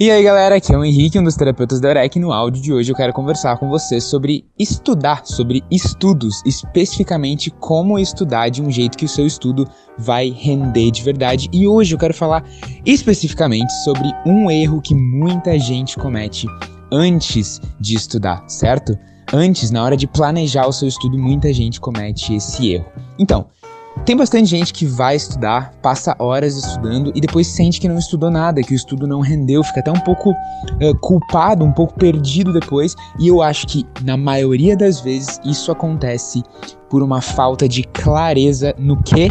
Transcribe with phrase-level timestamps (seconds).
[0.00, 2.20] E aí galera, aqui é o Henrique, um dos terapeutas da Eurek.
[2.20, 7.98] No áudio de hoje eu quero conversar com você sobre estudar, sobre estudos, especificamente como
[7.98, 11.48] estudar de um jeito que o seu estudo vai render de verdade.
[11.52, 12.44] E hoje eu quero falar
[12.86, 16.46] especificamente sobre um erro que muita gente comete
[16.92, 18.96] antes de estudar, certo?
[19.32, 22.86] Antes, na hora de planejar o seu estudo, muita gente comete esse erro.
[23.18, 23.48] Então,
[24.04, 28.30] tem bastante gente que vai estudar, passa horas estudando e depois sente que não estudou
[28.30, 32.52] nada, que o estudo não rendeu, fica até um pouco uh, culpado, um pouco perdido
[32.52, 32.94] depois.
[33.18, 36.42] E eu acho que na maioria das vezes isso acontece
[36.90, 39.30] por uma falta de clareza no que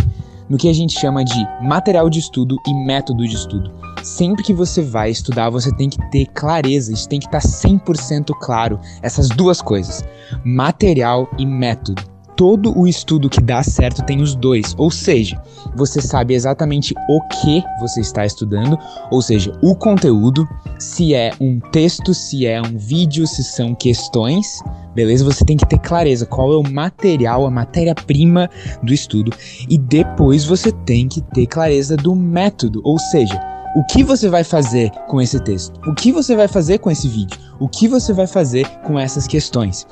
[0.49, 3.69] no que a gente chama de material de estudo e método de estudo.
[4.01, 8.31] Sempre que você vai estudar, você tem que ter clareza, isso tem que estar 100%
[8.39, 10.05] claro, essas duas coisas,
[10.45, 15.41] material e método todo o estudo que dá certo tem os dois, ou seja,
[15.75, 18.77] você sabe exatamente o que você está estudando,
[19.11, 20.47] ou seja, o conteúdo,
[20.79, 24.61] se é um texto, se é um vídeo, se são questões,
[24.93, 25.25] beleza?
[25.25, 28.47] Você tem que ter clareza qual é o material, a matéria-prima
[28.83, 29.33] do estudo,
[29.67, 33.41] e depois você tem que ter clareza do método, ou seja,
[33.75, 35.79] o que você vai fazer com esse texto?
[35.87, 37.37] O que você vai fazer com esse vídeo?
[37.59, 39.85] O que você vai fazer com essas questões?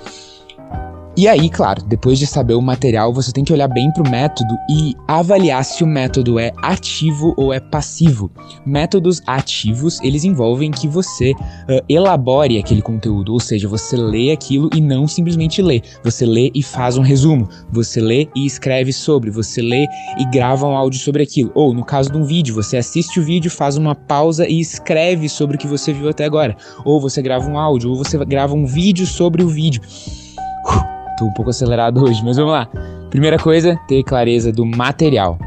[1.18, 4.10] E aí, claro, depois de saber o material, você tem que olhar bem para o
[4.10, 8.30] método e avaliar se o método é ativo ou é passivo.
[8.66, 14.70] Métodos ativos, eles envolvem que você uh, elabore aquele conteúdo, ou seja, você lê aquilo
[14.76, 15.82] e não simplesmente lê.
[16.04, 20.68] Você lê e faz um resumo, você lê e escreve sobre, você lê e grava
[20.68, 21.50] um áudio sobre aquilo.
[21.56, 25.30] Ou, no caso de um vídeo, você assiste o vídeo, faz uma pausa e escreve
[25.30, 26.58] sobre o que você viu até agora.
[26.84, 29.82] Ou você grava um áudio, ou você grava um vídeo sobre o vídeo.
[31.18, 32.70] Tô um pouco acelerado hoje, mas vamos lá.
[33.10, 35.38] Primeira coisa, ter clareza do material.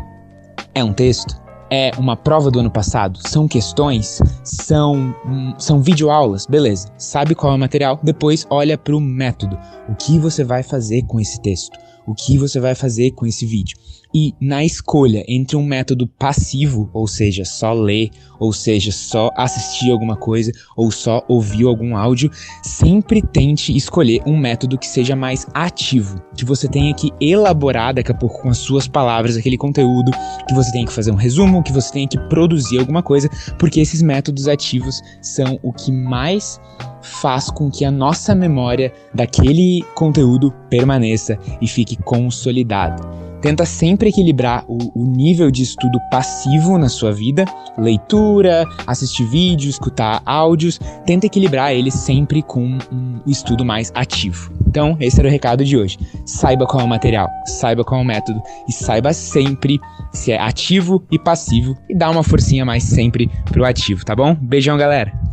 [0.75, 1.37] É um texto?
[1.71, 3.19] É uma prova do ano passado?
[3.29, 4.21] São questões?
[4.43, 6.47] São, hum, são videoaulas?
[6.47, 6.89] Beleza.
[6.97, 8.01] Sabe qual é o material?
[8.03, 9.59] Depois olha para o método.
[9.89, 11.79] O que você vai fazer com esse texto?
[12.07, 13.77] O que você vai fazer com esse vídeo?
[14.15, 18.11] E na escolha entre um método passivo, ou seja, só ler,
[18.41, 22.31] ou seja, só assistir alguma coisa, ou só ouvir algum áudio,
[22.63, 28.11] sempre tente escolher um método que seja mais ativo, que você tenha que elaborar daqui
[28.11, 30.11] a pouco com as suas palavras aquele conteúdo,
[30.47, 33.81] que você tenha que fazer um resumo, que você tenha que produzir alguma coisa, porque
[33.81, 36.59] esses métodos ativos são o que mais
[37.03, 43.28] faz com que a nossa memória daquele conteúdo permaneça e fique consolidada.
[43.41, 47.45] Tenta sempre equilibrar o, o, nível de estudo passivo na sua vida,
[47.77, 50.81] leitura, assistir vídeos, escutar áudios.
[51.07, 54.53] Tenta equilibrar ele sempre com um estudo mais ativo.
[54.67, 55.99] Então, esse era o recado de hoje.
[56.27, 59.81] Saiba qual é o material, saiba qual é o método e saiba sempre
[60.13, 64.35] se é ativo e passivo e dá uma forcinha mais sempre pro ativo, tá bom?
[64.35, 65.28] Beijão, galera!